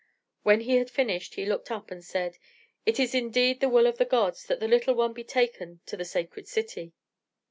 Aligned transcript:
When 0.41 0.61
he 0.61 0.77
had 0.77 0.89
finished 0.89 1.35
he 1.35 1.45
looked 1.45 1.69
up 1.69 1.91
and 1.91 2.03
said: 2.03 2.39
"It 2.87 2.99
is 2.99 3.13
indeed 3.13 3.59
the 3.59 3.69
will 3.69 3.85
of 3.85 3.99
the 3.99 4.03
gods 4.05 4.43
that 4.47 4.59
the 4.59 4.67
little 4.67 4.95
one 4.95 5.13
be 5.13 5.23
taken 5.23 5.79
to 5.85 5.95
the 5.95 6.05
sacred 6.05 6.47
city." 6.47 6.93